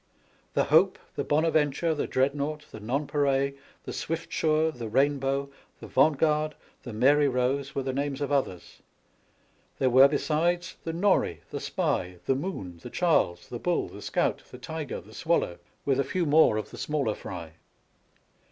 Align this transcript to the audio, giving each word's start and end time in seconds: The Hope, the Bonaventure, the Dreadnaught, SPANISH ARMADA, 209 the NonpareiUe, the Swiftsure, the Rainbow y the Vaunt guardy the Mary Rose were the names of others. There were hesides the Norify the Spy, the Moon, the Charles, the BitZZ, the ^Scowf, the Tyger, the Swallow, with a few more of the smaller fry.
The 0.55 0.63
Hope, 0.63 0.97
the 1.15 1.23
Bonaventure, 1.23 1.93
the 1.93 2.07
Dreadnaught, 2.07 2.63
SPANISH 2.63 2.89
ARMADA, 2.89 3.07
209 3.07 3.07
the 3.45 3.51
NonpareiUe, 3.53 3.57
the 3.83 3.93
Swiftsure, 3.93 4.71
the 4.71 4.89
Rainbow 4.89 5.41
y 5.43 5.49
the 5.79 5.85
Vaunt 5.85 6.17
guardy 6.17 6.55
the 6.81 6.91
Mary 6.91 7.27
Rose 7.27 7.75
were 7.75 7.83
the 7.83 7.93
names 7.93 8.19
of 8.19 8.31
others. 8.31 8.81
There 9.77 9.91
were 9.91 10.07
hesides 10.07 10.77
the 10.83 10.91
Norify 10.91 11.41
the 11.51 11.59
Spy, 11.59 12.17
the 12.25 12.33
Moon, 12.33 12.79
the 12.81 12.89
Charles, 12.89 13.47
the 13.47 13.59
BitZZ, 13.59 13.91
the 13.91 13.97
^Scowf, 13.99 14.43
the 14.49 14.57
Tyger, 14.57 15.05
the 15.05 15.13
Swallow, 15.13 15.59
with 15.85 15.99
a 15.99 16.03
few 16.03 16.25
more 16.25 16.57
of 16.57 16.71
the 16.71 16.79
smaller 16.79 17.13
fry. 17.13 17.51